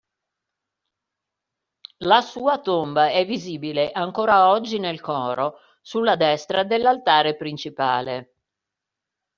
La 1.97 2.21
sua 2.21 2.59
tomba 2.59 3.11
è 3.11 3.23
visibile 3.23 3.91
ancora 3.91 4.49
oggi 4.49 4.79
nel 4.79 4.99
coro, 4.99 5.59
sulla 5.83 6.15
destra 6.15 6.63
dell'altare 6.63 7.35
principale. 7.37 8.33